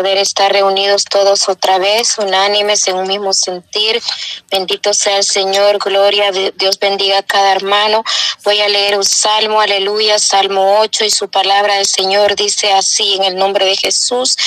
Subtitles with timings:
[0.00, 4.00] poder estar reunidos todos otra vez, unánimes en un mismo sentir.
[4.50, 8.02] Bendito sea el Señor, gloria, Dios bendiga a cada hermano.
[8.42, 13.16] Voy a leer un salmo, aleluya, salmo 8 y su palabra del Señor dice así
[13.16, 14.38] en el nombre de Jesús.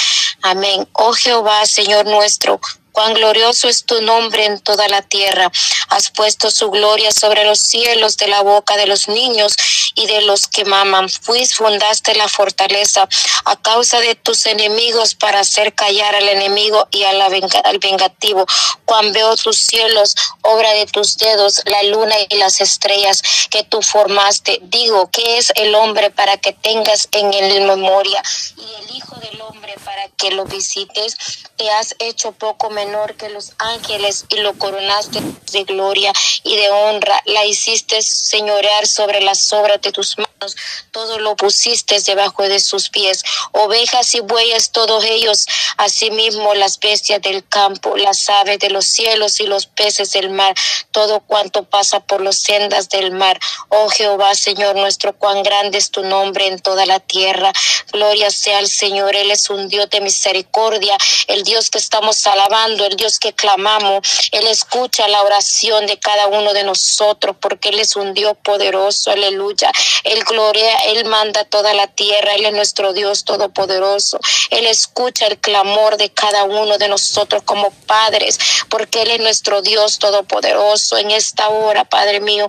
[0.42, 0.88] Amén.
[0.94, 2.60] Oh Jehová, Señor nuestro,
[2.94, 5.52] Cuán glorioso es tu nombre en toda la tierra.
[5.90, 9.56] Has puesto su gloria sobre los cielos de la boca de los niños
[9.96, 11.10] y de los que maman.
[11.10, 13.08] Fuis fundaste la fortaleza
[13.46, 18.46] a causa de tus enemigos para hacer callar al enemigo y al vengativo.
[18.86, 23.82] Cuán veo tus cielos, obra de tus dedos, la luna y las estrellas que tú
[23.82, 24.60] formaste.
[24.64, 28.22] Digo, ¿qué es el hombre para que tengas en él memoria?
[28.58, 31.18] Y el Hijo del Hombre para que lo visites.
[31.58, 35.20] Te has hecho poco menor que los ángeles y lo coronaste
[35.52, 36.12] de gloria
[36.44, 37.22] y de honra.
[37.26, 40.56] La hiciste señorear sobre las obras de tus manos.
[40.92, 43.24] Todo lo pusiste debajo de sus pies.
[43.52, 45.46] Ovejas y bueyes, todos ellos.
[45.78, 50.56] Asimismo las bestias del campo, las aves de los cielos y los peces del mar.
[50.92, 53.40] Todo cuanto pasa por las sendas del mar.
[53.70, 57.52] Oh Jehová, Señor nuestro, cuán grande es tu nombre en toda la tierra.
[57.92, 59.16] Gloria sea al Señor.
[59.16, 60.98] Él es un Dios de misericordia.
[61.28, 64.30] El Dios que estamos alabando el Dios que clamamos.
[64.32, 69.12] Él escucha la oración de cada uno de nosotros porque Él es un Dios poderoso,
[69.12, 69.72] aleluya.
[70.04, 74.20] Él gloria, Él manda toda la tierra, Él es nuestro Dios todopoderoso.
[74.50, 79.62] Él escucha el clamor de cada uno de nosotros como padres porque Él es nuestro
[79.62, 80.98] Dios todopoderoso.
[80.98, 82.48] En esta hora, Padre mío,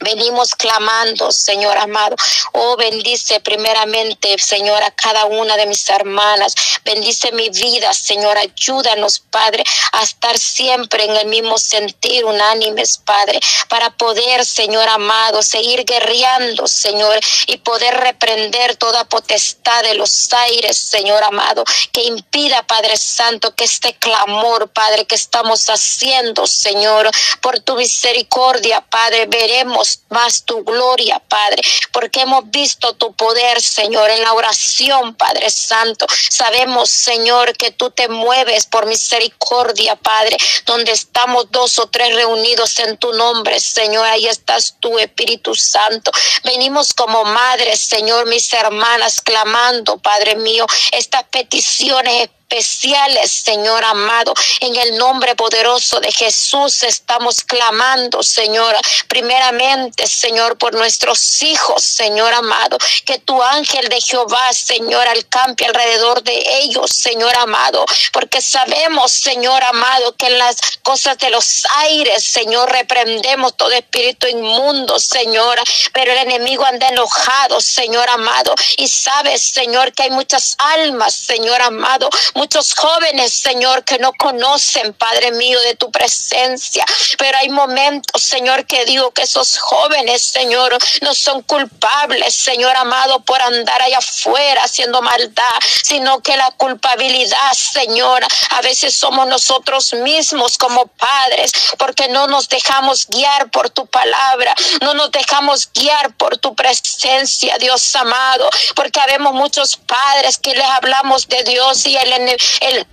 [0.00, 2.16] Venimos clamando, Señor amado.
[2.52, 6.54] Oh, bendice primeramente, Señor, a cada una de mis hermanas.
[6.84, 8.36] Bendice mi vida, Señor.
[8.38, 15.42] Ayúdanos, Padre, a estar siempre en el mismo sentir, unánimes, Padre, para poder, Señor amado,
[15.42, 22.62] seguir guerreando, Señor, y poder reprender toda potestad de los aires, Señor amado, que impida,
[22.62, 29.83] Padre Santo, que este clamor, Padre, que estamos haciendo, Señor, por tu misericordia, Padre, veremos
[30.08, 36.06] más tu gloria, Padre, porque hemos visto tu poder, Señor, en la oración, Padre Santo.
[36.30, 40.36] Sabemos, Señor, que tú te mueves por misericordia, Padre,
[40.66, 46.10] donde estamos dos o tres reunidos en tu nombre, Señor, ahí estás tú, Espíritu Santo.
[46.44, 54.34] Venimos como madres, Señor, mis hermanas, clamando, Padre mío, estas peticiones especiales, Señor amado.
[54.60, 58.76] En el nombre poderoso de Jesús estamos clamando, Señor,
[59.08, 62.76] primeramente, Señor, por nuestros hijos, Señor amado.
[63.06, 67.84] Que tu ángel de Jehová, Señor, alcampe alrededor de ellos, Señor amado.
[68.12, 74.26] Porque sabemos, Señor amado, que en las cosas de los aires, Señor, reprendemos todo espíritu
[74.28, 75.58] inmundo, Señor.
[75.92, 78.54] Pero el enemigo anda enojado, Señor amado.
[78.76, 84.92] Y sabes, Señor, que hay muchas almas, Señor amado, muchos jóvenes, Señor, que no conocen,
[84.94, 86.84] Padre mío, de tu presencia.
[87.18, 93.20] Pero hay momentos, Señor, que digo que esos jóvenes, Señor, no son culpables, Señor amado,
[93.20, 95.44] por andar allá afuera haciendo maldad,
[95.82, 102.48] sino que la culpabilidad, Señor, a veces somos nosotros mismos como padres, porque no nos
[102.48, 109.00] dejamos guiar por tu palabra, no nos dejamos guiar por tu presencia, Dios amado, porque
[109.00, 112.86] habemos muchos padres que les hablamos de Dios y el el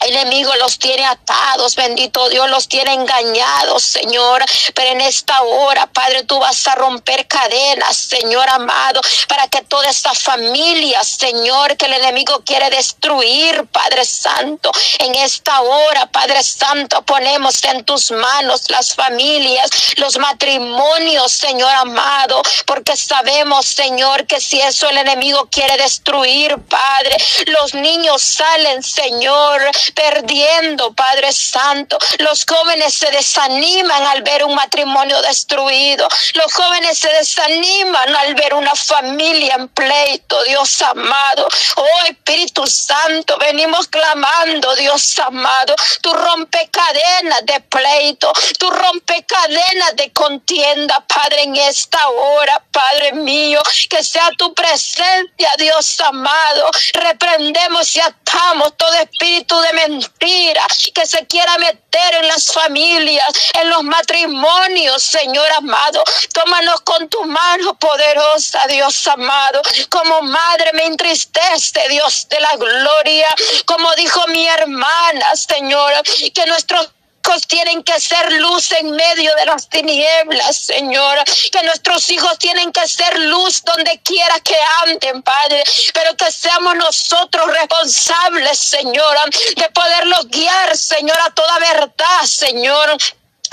[0.00, 4.44] el enemigo los tiene atados, bendito Dios, los tiene engañados, Señor.
[4.74, 9.88] Pero en esta hora, Padre, tú vas a romper cadenas, Señor amado, para que toda
[9.88, 14.70] esta familia, Señor, que el enemigo quiere destruir, Padre Santo,
[15.00, 22.40] en esta hora, Padre Santo, ponemos en tus manos las familias, los matrimonios, Señor amado,
[22.66, 27.16] porque sabemos, Señor, que si eso el enemigo quiere destruir, Padre,
[27.46, 29.60] los niños salen, Señor,
[29.94, 31.98] perdiendo, Padre Santo.
[32.18, 36.08] Los jóvenes se desaniman al ver un matrimonio destruido.
[36.34, 41.48] Los jóvenes se desaniman al ver una familia en pleito, Dios amado.
[41.76, 45.74] Oh Espíritu Santo, venimos clamando, Dios amado.
[46.02, 53.12] Tú rompe cadenas de pleito, tú rompe cadenas de contienda, Padre, en esta hora, Padre
[53.12, 56.70] mío, que sea tu presencia, Dios amado.
[56.94, 60.62] Reprendemos y atamos todo espíritu de mentira
[60.94, 63.28] que se quiera meter en las familias,
[63.60, 66.02] en los matrimonios, Señor amado.
[66.32, 69.62] Tómanos con tu mano poderosa, Dios amado.
[69.88, 73.28] Como madre me entristece, Dios de la gloria.
[73.66, 75.92] Como dijo mi hermana, Señor,
[76.34, 76.90] que nuestros
[77.28, 81.18] hijos tienen que ser luz en medio de las tinieblas, Señor.
[81.52, 85.62] Que nuestros hijos tienen que ser luz donde quiera que anden, Padre.
[85.92, 89.16] Pero que seamos nosotros responsables, Señor,
[89.56, 92.96] de poderlos guiar, Señor, a toda verdad, Señor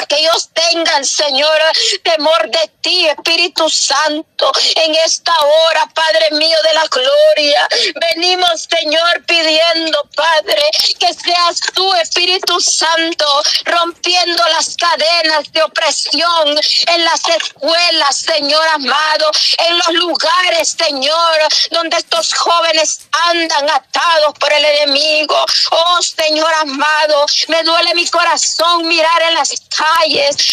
[0.07, 1.57] que ellos tengan, Señor,
[2.03, 7.67] temor de ti, Espíritu Santo, en esta hora, Padre mío de la gloria.
[8.11, 10.61] Venimos, Señor, pidiendo, Padre,
[10.99, 13.25] que seas tú, Espíritu Santo,
[13.65, 21.39] rompiendo las cadenas de opresión en las escuelas, Señor amado, en los lugares, Señor,
[21.71, 22.99] donde estos jóvenes
[23.29, 25.43] andan atados por el enemigo.
[25.71, 29.84] Oh, Señor amado, me duele mi corazón mirar en las calles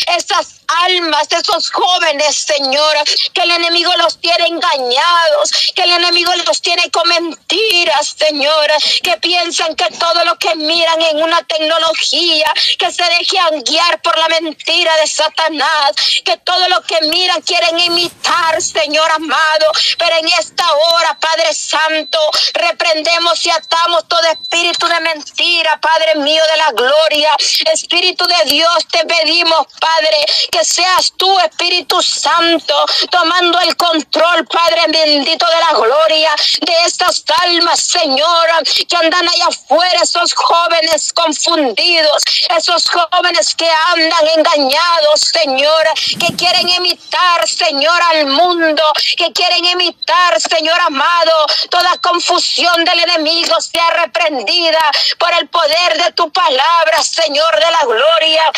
[0.08, 2.96] esas almas, esos jóvenes, Señor,
[3.32, 8.72] que el enemigo los tiene engañados, que el enemigo los tiene con mentiras, Señor,
[9.02, 14.16] que piensan que todo lo que miran en una tecnología, que se dejan guiar por
[14.18, 15.92] la mentira de Satanás,
[16.24, 19.66] que todo lo que miran quieren imitar, Señor amado,
[19.98, 22.18] pero en esta hora, Padre Santo,
[22.54, 27.36] reprendemos y atamos todo espíritu de mentira, Padre mío de la gloria,
[27.72, 30.16] Espíritu de Dios, te pedimos, Padre,
[30.50, 32.74] que seas tú, Espíritu Santo,
[33.10, 38.48] tomando el control, Padre bendito de la gloria, de estas almas, Señor,
[38.88, 42.22] que andan allá afuera, esos jóvenes confundidos,
[42.56, 45.84] esos jóvenes que andan engañados, Señor,
[46.18, 48.82] que quieren imitar, Señor, al mundo,
[49.16, 54.80] que quieren imitar, Señor amado, toda confusión del enemigo sea reprendida
[55.18, 58.52] por el poder de tu palabra, Señor de la gloria.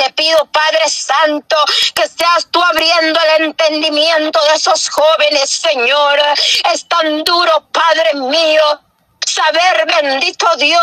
[0.00, 1.56] Te pido, Padre Santo,
[1.94, 6.18] que seas tú abriendo el entendimiento de esos jóvenes, Señor.
[6.72, 8.80] Es tan duro, Padre mío
[9.26, 10.82] saber, bendito Dios,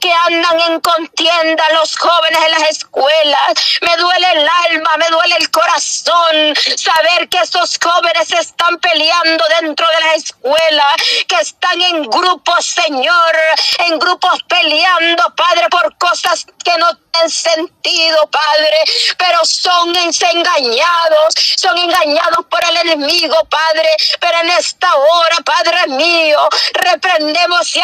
[0.00, 3.54] que andan en contienda los jóvenes en las escuelas.
[3.80, 9.86] Me duele el alma, me duele el corazón saber que esos jóvenes están peleando dentro
[9.88, 10.86] de la escuela,
[11.26, 13.36] que están en grupos, Señor,
[13.78, 18.78] en grupos peleando, Padre, por cosas que no tienen sentido, Padre,
[19.16, 23.88] pero son engañados, son engañados por el enemigo, Padre,
[24.20, 27.75] pero en esta hora, Padre mío, reprendemos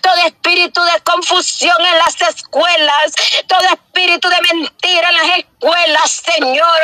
[0.00, 3.12] todo espíritu de confusión en las escuelas,
[3.46, 5.53] todo espíritu de mentira en las escuelas,
[6.06, 6.80] Señor.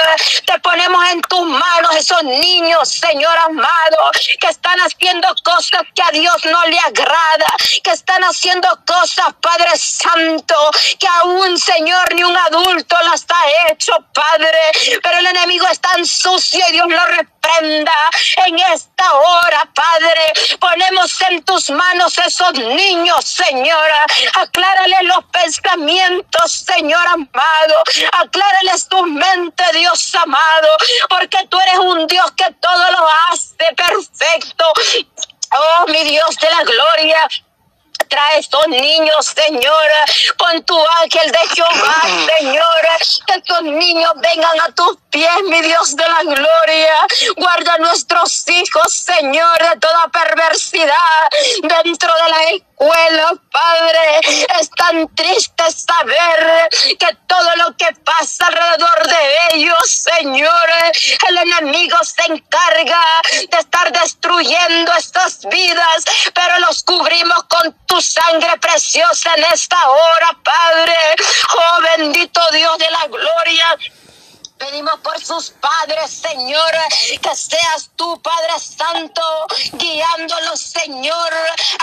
[0.46, 4.10] Te ponemos en tus manos esos niños, Señor amado,
[4.40, 7.46] que están haciendo cosas que a Dios no le agrada,
[7.82, 10.54] que están haciendo cosas, Padre Santo,
[10.98, 14.98] que aún, Señor, ni un adulto las ha hecho, Padre.
[15.02, 17.92] Pero el enemigo es tan sucio y Dios lo reprenda
[18.46, 20.32] en esta hora, Padre.
[20.58, 24.06] Ponemos en tus manos esos niños, Señora.
[24.40, 27.82] Aclárale los pensamientos, Señor amado.
[28.88, 30.68] Tu mente, Dios amado.
[31.08, 34.64] Porque tú eres un Dios que todo lo hace perfecto.
[35.52, 37.28] Oh, mi Dios de la gloria
[38.10, 40.04] trae estos niños, Señora.
[40.36, 42.02] Pon tu ángel de Jehová,
[42.38, 42.96] Señora.
[43.26, 47.06] Que estos niños vengan a tus pies, mi Dios de la gloria.
[47.36, 50.94] Guarda a nuestros hijos, Señor, de toda perversidad
[51.62, 54.20] dentro de la escuela, Padre.
[54.58, 56.68] Es tan triste saber
[56.98, 60.70] que todo lo que pasa alrededor de ellos, Señor,
[61.28, 63.02] el enemigo se encarga
[63.50, 66.04] de estar destruyendo estas vidas,
[66.34, 70.96] pero los cubrimos con tu sangre preciosa en esta hora, Padre.
[71.54, 73.78] Oh bendito Dios de la gloria.
[74.80, 76.72] Por sus padres, Señor,
[77.20, 79.22] que seas tú, Padre Santo,
[79.74, 81.32] guiándolos, Señor,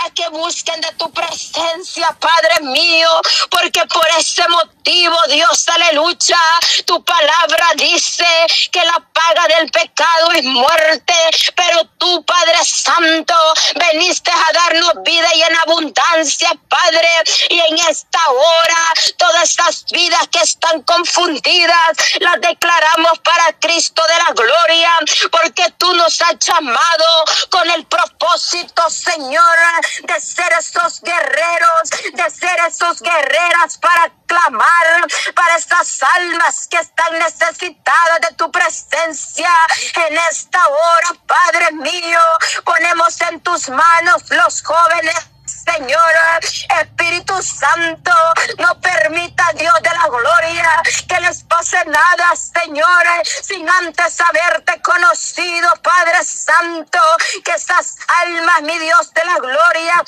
[0.04, 3.08] a que busquen de tu presencia, Padre mío,
[3.50, 6.38] porque por ese motivo, Dios, aleluya,
[6.86, 8.26] tu palabra dice
[8.72, 11.14] que la paga del pecado es muerte,
[11.54, 13.34] pero tú, Padre Santo,
[13.76, 17.08] veniste a darnos vida y en abundancia, Padre,
[17.48, 22.87] y en esta hora, todas estas vidas que están confundidas, las declaramos
[23.22, 24.90] para Cristo de la gloria,
[25.30, 29.58] porque tú nos has llamado con el propósito, Señor,
[30.02, 37.18] de ser esos guerreros, de ser esos guerreras para clamar para estas almas que están
[37.18, 39.50] necesitadas de tu presencia
[40.06, 42.20] en esta hora, Padre mío.
[42.64, 45.37] Ponemos en tus manos los jóvenes
[45.74, 46.14] Señor,
[46.80, 48.12] Espíritu Santo,
[48.58, 53.04] no permita, Dios de la gloria, que les pase nada, Señor,
[53.42, 56.98] sin antes haberte conocido, Padre Santo,
[57.44, 60.04] que esas almas, mi Dios de la gloria,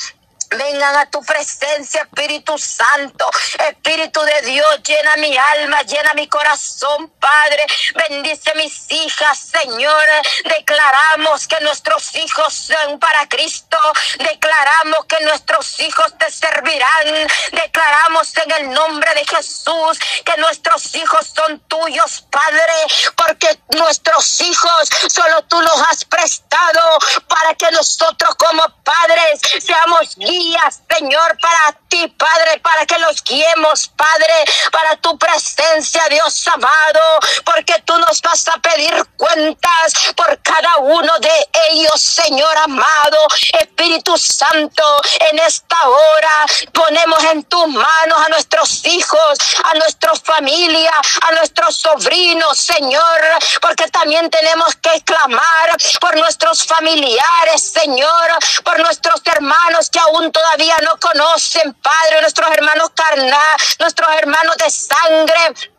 [0.51, 3.31] Vengan a tu presencia, Espíritu Santo.
[3.69, 7.65] Espíritu de Dios, llena mi alma, llena mi corazón, Padre.
[7.95, 10.05] Bendice mis hijas, Señor.
[10.45, 13.79] Declaramos que nuestros hijos son para Cristo.
[14.19, 17.29] Declaramos que nuestros hijos te servirán.
[17.53, 22.75] Declaramos en el nombre de Jesús que nuestros hijos son tuyos, Padre.
[23.17, 26.81] Porque nuestros hijos solo tú los has prestado
[27.29, 33.89] para que nosotros como padres seamos guías Señor, para ti, Padre, para que los guiemos,
[33.97, 37.01] Padre, para tu presencia, Dios amado,
[37.45, 43.27] porque tú nos vas a pedir cuentas por cada uno de ellos, Señor amado,
[43.61, 44.83] Espíritu Santo,
[45.31, 50.93] en esta hora ponemos en tus manos a nuestros hijos, a nuestra familia,
[51.29, 53.21] a nuestros sobrinos, Señor,
[53.61, 58.31] porque también tenemos que clamar por nuestros familiares, Señor,
[58.65, 64.71] por nuestros hermanos que aún todavía no conocen, Padre, nuestros hermanos carnal, nuestros hermanos de
[64.71, 65.70] sangre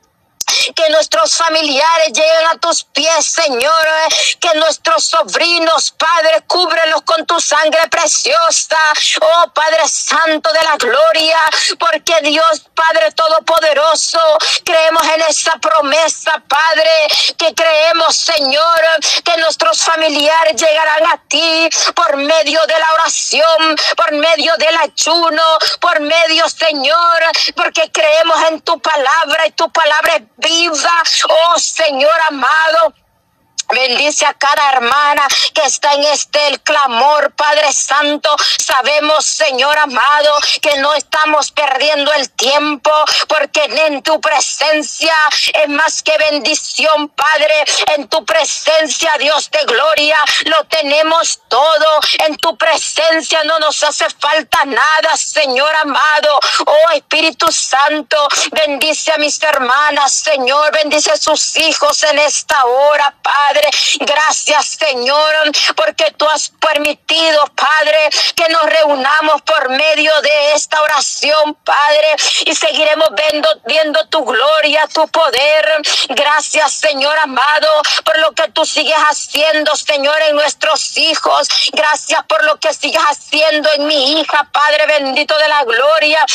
[0.75, 3.87] que nuestros familiares lleguen a tus pies, Señor,
[4.39, 8.77] que nuestros sobrinos, Padre, cúbrelos con tu sangre preciosa,
[9.21, 11.37] oh Padre Santo de la gloria,
[11.79, 14.19] porque Dios, Padre Todopoderoso,
[14.63, 18.81] creemos en esa promesa, Padre, que creemos, Señor,
[19.23, 25.43] que nuestros familiares llegarán a ti por medio de la oración, por medio del ayuno,
[25.79, 27.19] por medio, Señor,
[27.55, 32.93] porque creemos en tu palabra y tu palabra es viva, oh Señor amado.
[33.73, 38.35] Bendice a cada hermana que está en este el clamor, Padre Santo.
[38.59, 42.91] Sabemos, Señor amado, que no estamos perdiendo el tiempo
[43.29, 45.15] porque en tu presencia
[45.53, 47.63] es más que bendición, Padre.
[47.95, 51.99] En tu presencia, Dios de gloria, lo tenemos todo.
[52.27, 56.39] En tu presencia no nos hace falta nada, Señor amado.
[56.65, 58.17] Oh Espíritu Santo,
[58.51, 60.71] bendice a mis hermanas, Señor.
[60.73, 63.69] Bendice a sus hijos en esta hora, Padre.
[63.99, 71.55] Gracias, Señor, porque tú has permitido, Padre, que nos reunamos por medio de esta oración,
[71.63, 75.81] Padre, y seguiremos viendo, viendo tu gloria, tu poder.
[76.09, 77.67] Gracias, Señor amado,
[78.03, 80.35] por lo que tú sigues haciendo, Señor, en
[80.97, 81.47] hijos.
[81.73, 86.25] Gracias por lo que sigues haciendo en mi hija, Padre bendito de la gloria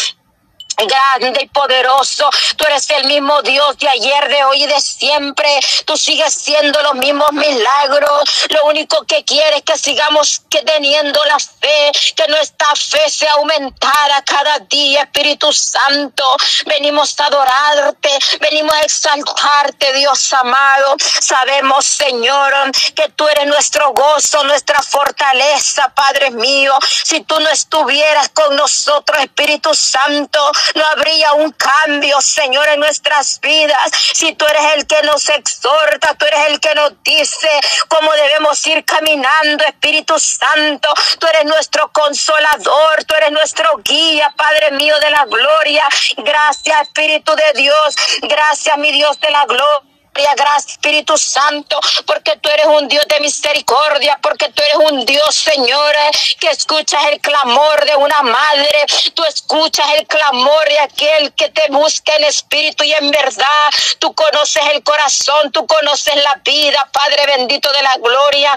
[0.84, 2.28] grande y poderoso.
[2.56, 5.48] Tú eres el mismo Dios de ayer, de hoy y de siempre.
[5.84, 8.46] Tú sigues siendo los mismos milagros.
[8.50, 14.22] Lo único que quieres es que sigamos teniendo la fe, que nuestra fe sea aumentada
[14.24, 16.24] cada día, Espíritu Santo.
[16.66, 20.96] Venimos a adorarte, venimos a exaltarte, Dios amado.
[20.98, 22.52] Sabemos, Señor,
[22.94, 26.74] que tú eres nuestro gozo, nuestra fortaleza, Padre mío.
[27.04, 33.40] Si tú no estuvieras con nosotros, Espíritu Santo, no habría un cambio, Señor, en nuestras
[33.40, 33.90] vidas.
[34.14, 37.48] Si tú eres el que nos exhorta, tú eres el que nos dice
[37.88, 40.88] cómo debemos ir caminando, Espíritu Santo.
[41.18, 45.86] Tú eres nuestro consolador, tú eres nuestro guía, Padre mío de la gloria.
[46.18, 47.96] Gracias, Espíritu de Dios.
[48.22, 49.95] Gracias, mi Dios de la gloria
[50.36, 55.34] gracias Espíritu Santo, porque tú eres un Dios de misericordia, porque tú eres un Dios,
[55.34, 55.94] Señor,
[56.38, 61.68] que escuchas el clamor de una madre, tú escuchas el clamor de aquel que te
[61.70, 67.26] busca en espíritu y en verdad, tú conoces el corazón, tú conoces la vida, Padre
[67.26, 68.56] bendito de la gloria,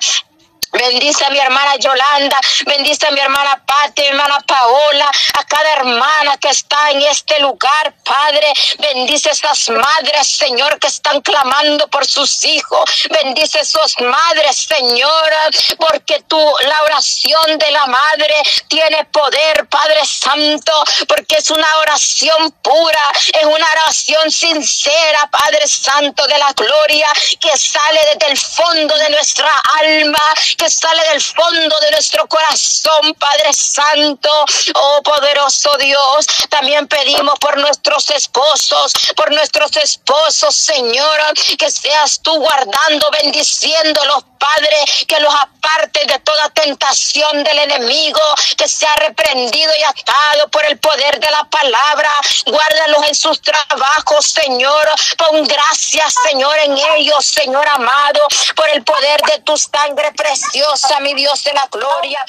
[0.71, 5.73] Bendice a mi hermana Yolanda, bendice a mi hermana Pati, mi hermana Paola, a cada
[5.73, 8.53] hermana que está en este lugar, Padre.
[8.77, 13.07] Bendice a estas madres, Señor, que están clamando por sus hijos.
[13.09, 15.33] Bendice a esas madres, Señor,
[15.77, 18.35] porque tú, la oración de la madre
[18.67, 26.27] tiene poder, Padre Santo, porque es una oración pura, es una oración sincera, Padre Santo
[26.27, 27.07] de la gloria,
[27.39, 33.13] que sale desde el fondo de nuestra alma que sale del fondo de nuestro corazón,
[33.17, 34.29] Padre Santo,
[34.75, 36.25] oh poderoso Dios.
[36.49, 41.17] También pedimos por nuestros esposos, por nuestros esposos, Señor,
[41.57, 48.21] que seas tú guardando, bendiciéndolos, Padre, que los aparte de toda tentación del enemigo,
[48.57, 52.11] que sea reprendido y atado por el poder de la palabra.
[52.45, 54.89] Guárdalos en sus trabajos, Señor.
[55.17, 58.21] Pon gracias, Señor, en ellos, Señor amado,
[58.55, 62.20] por el poder de tu sangre preciosa preciosa, mi Dios de la gloria.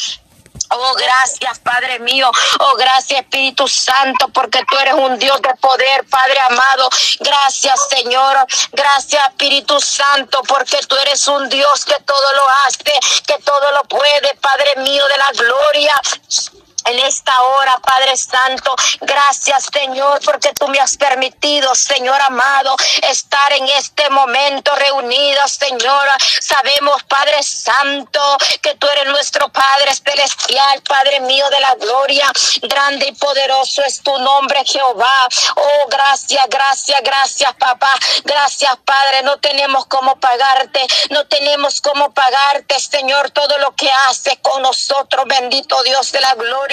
[0.73, 2.31] Oh, gracias, Padre mío.
[2.61, 6.89] Oh, gracias, Espíritu Santo, porque tú eres un Dios de poder, Padre amado.
[7.19, 8.47] Gracias, Señor.
[8.71, 13.83] Gracias, Espíritu Santo, porque tú eres un Dios que todo lo hace, que todo lo
[13.85, 15.95] puede, Padre mío de la gloria.
[16.87, 18.75] En esta hora, Padre Santo.
[19.01, 26.09] Gracias, Señor, porque tú me has permitido, Señor amado, estar en este momento reunidos, Señor.
[26.41, 28.21] Sabemos, Padre Santo,
[28.63, 32.31] que tú eres nuestro Padre celestial, Padre mío de la gloria.
[32.63, 35.29] Grande y poderoso es tu nombre, Jehová.
[35.57, 37.91] Oh, gracias, gracias, gracias, papá.
[38.25, 39.23] Gracias, Padre.
[39.23, 40.87] No tenemos cómo pagarte.
[41.11, 45.25] No tenemos cómo pagarte, Señor, todo lo que haces con nosotros.
[45.27, 46.70] Bendito Dios de la gloria.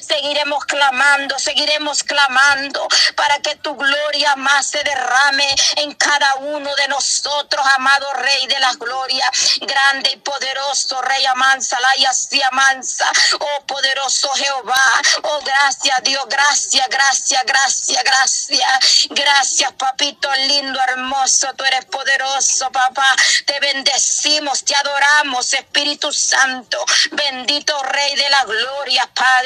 [0.00, 6.88] Seguiremos clamando, seguiremos clamando para que tu gloria más se derrame en cada uno de
[6.88, 9.28] nosotros, amado Rey de la gloria,
[9.60, 14.92] grande y poderoso Rey Amansa, y Amansa, oh poderoso Jehová,
[15.22, 23.14] oh gracias Dios, gracias, gracias, gracias, gracias, gracias papito lindo, hermoso, tú eres poderoso, papá,
[23.46, 29.39] te bendecimos, te adoramos, Espíritu Santo, bendito Rey de la gloria, Padre.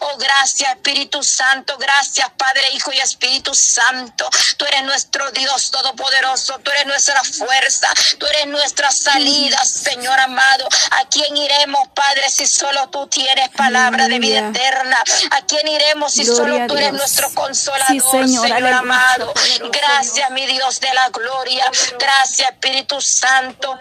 [0.00, 4.28] Oh, gracias Espíritu Santo, gracias Padre, Hijo y Espíritu Santo.
[4.56, 7.88] Tú eres nuestro Dios todopoderoso, tú eres nuestra fuerza,
[8.18, 10.68] tú eres nuestra salida, Señor amado.
[10.92, 14.96] ¿A quién iremos, Padre, si solo tú tienes palabra de vida eterna?
[15.30, 19.32] ¿A quién iremos si solo tú eres nuestro consolador, Señor amado?
[19.70, 21.70] Gracias, mi Dios de la gloria.
[21.98, 23.78] Gracias, Espíritu Santo.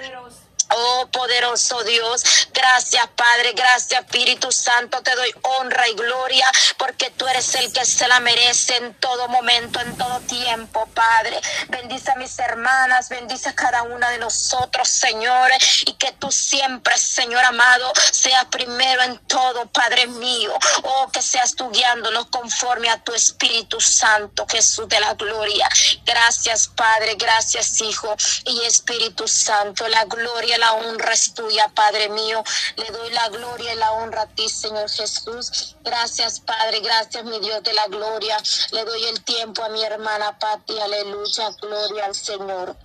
[0.72, 6.46] Oh poderoso Dios, gracias Padre, gracias Espíritu Santo, te doy honra y gloria
[6.78, 11.40] porque tú eres el que se la merece en todo momento, en todo tiempo, Padre.
[11.70, 15.50] Bendice a mis hermanas, bendice a cada una de nosotros, Señor,
[15.86, 20.54] y que tú siempre, Señor amado, seas primero en todo, Padre mío.
[20.84, 25.68] Oh, que seas tú guiándonos conforme a tu Espíritu Santo, Jesús de la gloria.
[26.06, 32.44] Gracias, Padre, gracias, Hijo y Espíritu Santo, la gloria la honra es tuya, Padre mío.
[32.78, 35.78] Le doy la gloria y la honra a ti, Señor Jesús.
[35.84, 36.82] Gracias, Padre.
[36.82, 38.38] Gracias, mi Dios de la gloria.
[38.72, 40.80] Le doy el tiempo a mi hermana Pati.
[40.80, 41.51] Aleluya.
[41.62, 42.78] Gloria al Señor.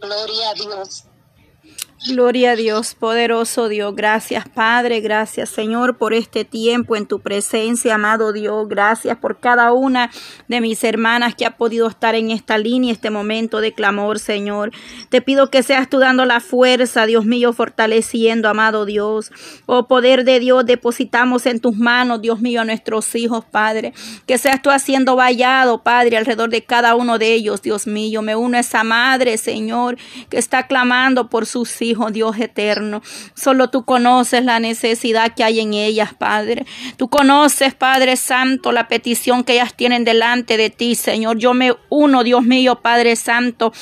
[0.00, 1.07] Gloria a Dios.
[2.06, 3.92] Gloria a Dios, poderoso Dios.
[3.96, 5.00] Gracias, Padre.
[5.00, 8.68] Gracias, Señor, por este tiempo en tu presencia, amado Dios.
[8.68, 10.08] Gracias por cada una
[10.46, 14.70] de mis hermanas que ha podido estar en esta línea, este momento de clamor, Señor.
[15.08, 19.32] Te pido que seas tú dando la fuerza, Dios mío, fortaleciendo, amado Dios.
[19.66, 23.92] Oh, poder de Dios, depositamos en tus manos, Dios mío, a nuestros hijos, Padre.
[24.24, 28.22] Que seas tú haciendo vallado, Padre, alrededor de cada uno de ellos, Dios mío.
[28.22, 29.98] Me uno a esa madre, Señor,
[30.30, 31.87] que está clamando por sus hijos.
[31.90, 33.02] Hijo Dios eterno.
[33.34, 36.66] Solo tú conoces la necesidad que hay en ellas, Padre.
[36.96, 41.38] Tú conoces, Padre Santo, la petición que ellas tienen delante de ti, Señor.
[41.38, 43.72] Yo me uno, Dios mío, Padre Santo,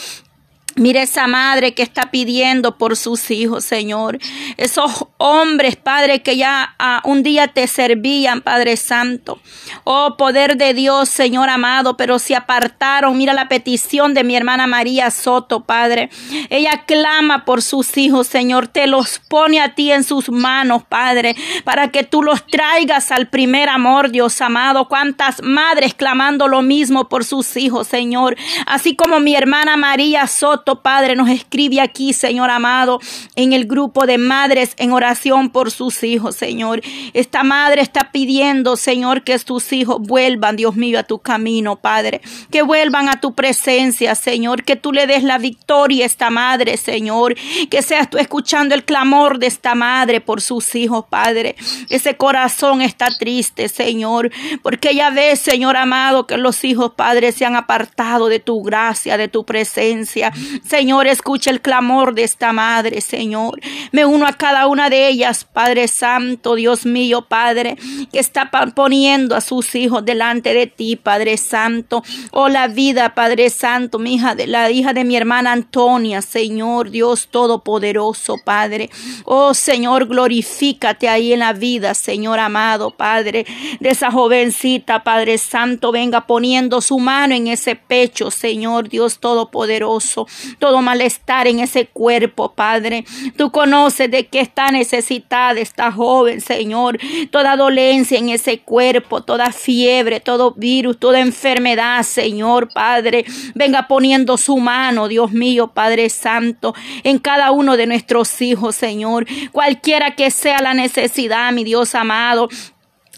[0.78, 4.18] Mira esa madre que está pidiendo por sus hijos, Señor.
[4.58, 9.40] Esos hombres, Padre, que ya ah, un día te servían, Padre Santo.
[9.84, 13.16] Oh, poder de Dios, Señor amado, pero se apartaron.
[13.16, 16.10] Mira la petición de mi hermana María Soto, Padre.
[16.50, 18.68] Ella clama por sus hijos, Señor.
[18.68, 23.28] Te los pone a ti en sus manos, Padre, para que tú los traigas al
[23.28, 24.88] primer amor, Dios amado.
[24.88, 28.36] Cuántas madres clamando lo mismo por sus hijos, Señor.
[28.66, 32.98] Así como mi hermana María Soto Padre, nos escribe aquí, Señor amado,
[33.36, 36.82] en el grupo de madres en oración por sus hijos, Señor.
[37.14, 42.20] Esta madre está pidiendo, Señor, que sus hijos vuelvan, Dios mío, a tu camino, Padre.
[42.50, 44.64] Que vuelvan a tu presencia, Señor.
[44.64, 47.36] Que tú le des la victoria a esta madre, Señor.
[47.70, 51.54] Que seas tú escuchando el clamor de esta madre por sus hijos, Padre.
[51.90, 54.32] Ese corazón está triste, Señor.
[54.62, 59.16] Porque ella ve, Señor amado, que los hijos, Padre, se han apartado de tu gracia,
[59.16, 60.32] de tu presencia.
[60.64, 63.60] Señor, escucha el clamor de esta madre, Señor.
[63.92, 67.76] Me uno a cada una de ellas, Padre Santo, Dios mío, Padre,
[68.12, 72.02] que está poniendo a sus hijos delante de ti, Padre Santo.
[72.30, 76.90] Oh, la vida, Padre Santo, mi hija, de la hija de mi hermana Antonia, Señor,
[76.90, 78.90] Dios Todopoderoso, Padre.
[79.24, 83.46] Oh, Señor, glorifícate ahí en la vida, Señor amado, Padre,
[83.80, 90.26] de esa jovencita, Padre Santo, venga poniendo su mano en ese pecho, Señor, Dios Todopoderoso
[90.58, 93.04] todo malestar en ese cuerpo, Padre.
[93.36, 96.98] Tú conoces de qué está necesitada esta joven, Señor.
[97.30, 103.24] Toda dolencia en ese cuerpo, toda fiebre, todo virus, toda enfermedad, Señor, Padre.
[103.54, 109.26] Venga poniendo su mano, Dios mío, Padre Santo, en cada uno de nuestros hijos, Señor.
[109.52, 112.48] Cualquiera que sea la necesidad, mi Dios amado.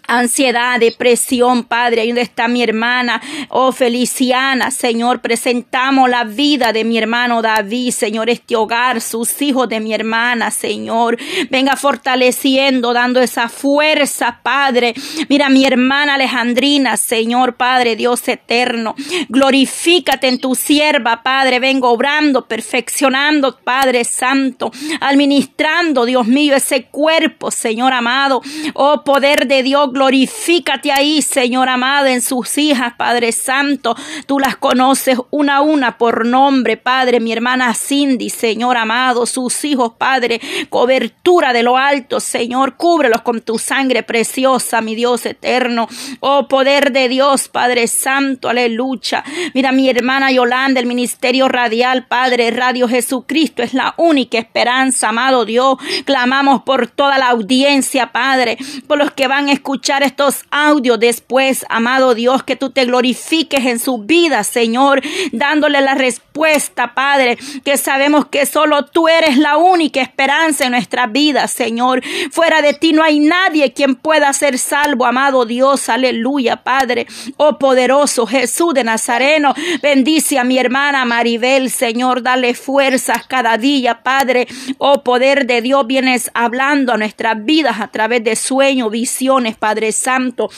[0.08, 2.00] Ansiedad, depresión, Padre.
[2.00, 7.92] Ahí donde está mi hermana, oh Feliciana, Señor, presentamos la vida de mi hermano David,
[7.92, 11.18] Señor, este hogar, sus hijos de mi hermana, Señor.
[11.50, 14.94] Venga fortaleciendo, dando esa fuerza, Padre.
[15.28, 18.94] Mira mi hermana Alejandrina, Señor, Padre, Dios eterno.
[19.28, 21.60] Glorifícate en tu sierva, Padre.
[21.60, 28.40] Vengo obrando, perfeccionando, Padre Santo, administrando, Dios mío, ese cuerpo, Señor amado.
[28.72, 33.96] Oh poder de Dios, Glorifícate ahí, Señor amado, en sus hijas, Padre Santo.
[34.26, 37.18] Tú las conoces una a una por nombre, Padre.
[37.18, 40.40] Mi hermana Cindy, Señor amado, sus hijos, Padre.
[40.70, 42.76] Cobertura de lo alto, Señor.
[42.76, 45.88] Cúbrelos con tu sangre preciosa, mi Dios eterno.
[46.20, 49.24] Oh, poder de Dios, Padre Santo, aleluya.
[49.52, 55.44] Mira, mi hermana Yolanda, el ministerio radial, Padre, Radio Jesucristo es la única esperanza, amado
[55.44, 55.76] Dios.
[56.04, 61.64] Clamamos por toda la audiencia, Padre, por los que van a escuchar estos audios después,
[61.70, 65.00] amado Dios, que tú te glorifiques en su vida, Señor,
[65.32, 71.06] dándole la respuesta, Padre, que sabemos que solo tú eres la única esperanza en nuestra
[71.06, 72.02] vida, Señor.
[72.30, 77.06] Fuera de ti no hay nadie quien pueda ser salvo, amado Dios, aleluya, Padre.
[77.38, 84.02] Oh poderoso Jesús de Nazareno, bendice a mi hermana Maribel, Señor, dale fuerzas cada día,
[84.02, 84.46] Padre.
[84.76, 89.77] Oh poder de Dios, vienes hablando a nuestras vidas a través de sueños, visiones, Padre.
[89.78, 90.50] Padre Santo.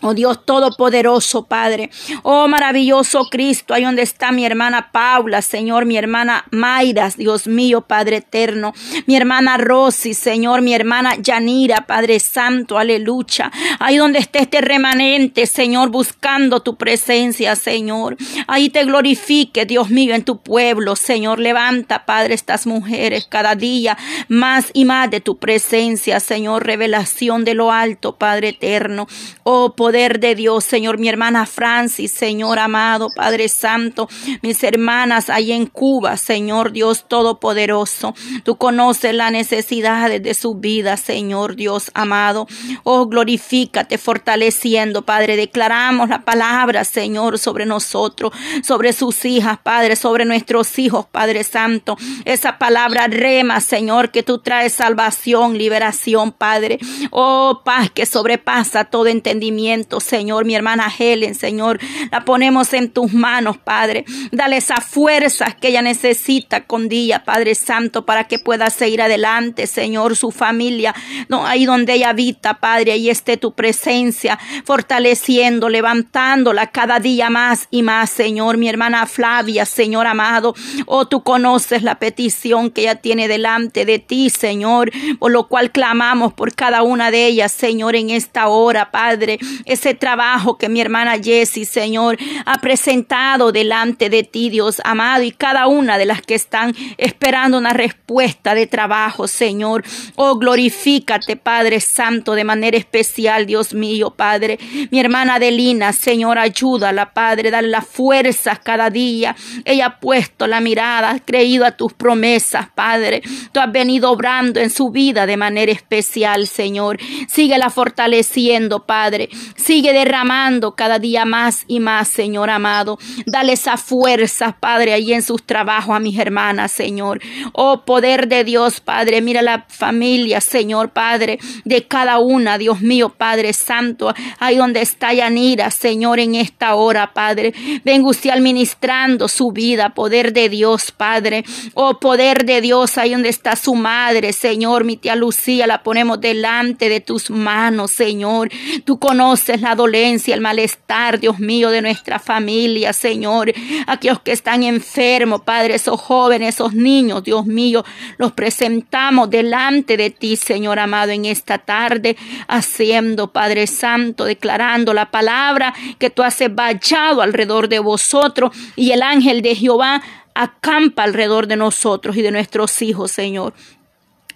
[0.00, 1.90] Oh Dios Todopoderoso, Padre.
[2.22, 7.82] Oh maravilloso Cristo, ahí donde está mi hermana Paula, Señor, mi hermana Mayra, Dios mío,
[7.82, 8.74] Padre eterno.
[9.06, 13.50] Mi hermana Rosy, Señor, mi hermana Yanira, Padre Santo, aleluya.
[13.78, 18.16] Ahí donde está este remanente, Señor, buscando tu presencia, Señor.
[18.46, 21.40] Ahí te glorifique, Dios mío, en tu pueblo, Señor.
[21.40, 23.96] Levanta, Padre, estas mujeres cada día
[24.28, 26.66] más y más de tu presencia, Señor.
[26.66, 29.08] Revelación de lo alto, Padre eterno.
[29.42, 34.08] Oh, de Dios, Señor, mi hermana Francis, Señor amado, Padre Santo,
[34.42, 38.14] mis hermanas ahí en Cuba, Señor Dios Todopoderoso.
[38.44, 42.46] Tú conoces las necesidades de su vida, Señor Dios amado.
[42.84, 45.36] Oh, glorifícate fortaleciendo, Padre.
[45.36, 51.96] Declaramos la palabra, Señor, sobre nosotros, sobre sus hijas, Padre, sobre nuestros hijos, Padre Santo.
[52.26, 56.78] Esa palabra rema, Señor, que tú traes salvación, liberación, Padre.
[57.10, 60.44] Oh, paz que sobrepasa todo entendimiento Señor.
[60.44, 61.78] Mi hermana Helen, Señor,
[62.10, 64.04] la ponemos en tus manos, Padre.
[64.32, 69.66] Dale esa fuerza que ella necesita con día, Padre Santo, para que pueda seguir adelante,
[69.66, 70.94] Señor, su familia,
[71.28, 77.68] no, ahí donde ella habita, Padre, ahí esté tu presencia, fortaleciendo, levantándola cada día más
[77.70, 78.56] y más, Señor.
[78.56, 80.54] Mi hermana Flavia, Señor amado,
[80.86, 85.70] oh, tú conoces la petición que ella tiene delante de ti, Señor, por lo cual
[85.70, 90.80] clamamos por cada una de ellas, Señor, en esta hora, Padre ese trabajo que mi
[90.80, 96.22] hermana Jessie, Señor, ha presentado delante de ti, Dios amado, y cada una de las
[96.22, 99.84] que están esperando una respuesta de trabajo, Señor.
[100.16, 104.58] Oh, glorifícate, Padre Santo, de manera especial, Dios mío, Padre.
[104.90, 109.36] Mi hermana Adelina, Señor, ayúdala, Padre, dale las fuerzas cada día.
[109.64, 113.22] Ella ha puesto la mirada, ha creído a tus promesas, Padre.
[113.52, 116.98] Tú has venido obrando en su vida de manera especial, Señor.
[117.28, 119.28] Síguela fortaleciendo, Padre.
[119.58, 122.96] Sigue derramando cada día más y más, Señor amado.
[123.26, 127.20] Dale esa fuerza, Padre, ahí en sus trabajos a mis hermanas, Señor.
[127.52, 129.20] Oh, poder de Dios, Padre.
[129.20, 134.14] Mira la familia, Señor, Padre, de cada una, Dios mío, Padre Santo.
[134.38, 137.52] Ahí donde está Yanira, Señor, en esta hora, Padre.
[137.84, 141.44] Venga usted administrando su vida, poder de Dios, Padre.
[141.74, 144.84] Oh, poder de Dios, ahí donde está su madre, Señor.
[144.84, 148.50] Mi tía Lucía, la ponemos delante de tus manos, Señor.
[148.84, 153.52] Tú conoces es la dolencia, el malestar, Dios mío, de nuestra familia, Señor.
[153.86, 157.84] Aquellos que están enfermos, Padre, esos jóvenes, esos niños, Dios mío,
[158.16, 162.16] los presentamos delante de ti, Señor amado, en esta tarde,
[162.48, 169.02] haciendo, Padre Santo, declarando la palabra que tú has vallado alrededor de vosotros y el
[169.02, 170.02] ángel de Jehová
[170.34, 173.54] acampa alrededor de nosotros y de nuestros hijos, Señor.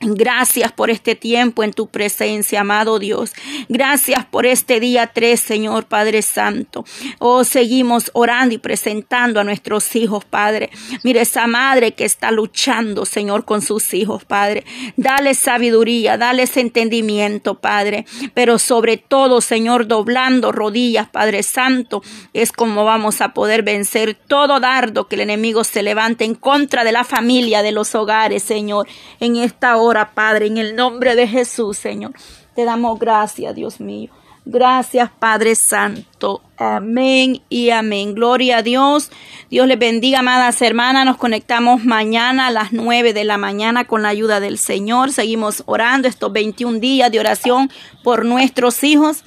[0.05, 3.33] Gracias por este tiempo en tu presencia, amado Dios.
[3.69, 6.85] Gracias por este día 3, Señor Padre Santo.
[7.21, 10.71] Oh, seguimos orando y presentando a nuestros hijos, Padre.
[11.05, 14.65] Mire esa madre que está luchando, Señor, con sus hijos, Padre.
[14.97, 18.05] Dale sabiduría, dale entendimiento, Padre.
[18.35, 24.59] Pero sobre todo, Señor, doblando rodillas, Padre Santo, es como vamos a poder vencer todo
[24.59, 28.89] dardo que el enemigo se levante en contra de la familia, de los hogares, Señor,
[29.21, 32.13] en esta hora Padre, en el nombre de Jesús, Señor.
[32.55, 34.11] Te damos gracias, Dios mío.
[34.45, 36.43] Gracias, Padre Santo.
[36.57, 38.15] Amén y amén.
[38.15, 39.11] Gloria a Dios.
[39.51, 41.07] Dios les bendiga, amadas hermanas.
[41.07, 45.13] Nos conectamos mañana a las 9 de la mañana con la ayuda del Señor.
[45.13, 47.71] Seguimos orando estos 21 días de oración
[48.03, 49.25] por nuestros hijos.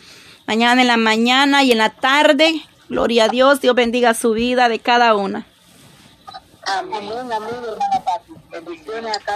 [0.47, 2.61] Mañana en la mañana y en la tarde.
[2.89, 3.61] Gloria a Dios.
[3.61, 5.45] Dios bendiga su vida de cada una.
[6.67, 7.85] Amén, amén, hermana
[8.51, 9.17] Bendiciones